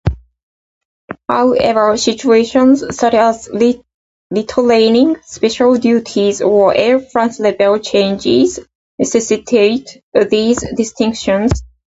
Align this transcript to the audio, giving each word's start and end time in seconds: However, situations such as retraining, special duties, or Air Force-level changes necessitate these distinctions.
However, 1.29 1.95
situations 1.95 2.83
such 2.97 3.13
as 3.13 3.47
retraining, 3.49 5.23
special 5.23 5.75
duties, 5.75 6.41
or 6.41 6.73
Air 6.73 6.99
Force-level 6.99 7.77
changes 7.77 8.59
necessitate 8.97 10.01
these 10.31 10.65
distinctions. 10.75 11.51